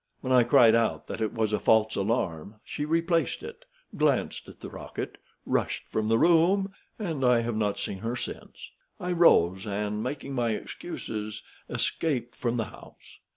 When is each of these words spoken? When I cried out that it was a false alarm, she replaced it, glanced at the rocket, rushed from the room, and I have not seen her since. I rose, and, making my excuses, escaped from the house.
When 0.21 0.33
I 0.33 0.41
cried 0.41 0.73
out 0.73 1.05
that 1.05 1.21
it 1.21 1.31
was 1.31 1.53
a 1.53 1.59
false 1.59 1.95
alarm, 1.95 2.55
she 2.63 2.85
replaced 2.85 3.43
it, 3.43 3.65
glanced 3.95 4.49
at 4.49 4.59
the 4.61 4.69
rocket, 4.71 5.19
rushed 5.45 5.85
from 5.87 6.07
the 6.07 6.17
room, 6.17 6.73
and 6.97 7.23
I 7.23 7.41
have 7.41 7.55
not 7.55 7.77
seen 7.77 7.99
her 7.99 8.15
since. 8.15 8.71
I 8.99 9.11
rose, 9.11 9.67
and, 9.67 10.01
making 10.01 10.33
my 10.33 10.55
excuses, 10.55 11.43
escaped 11.69 12.33
from 12.33 12.57
the 12.57 12.65
house. 12.73 13.19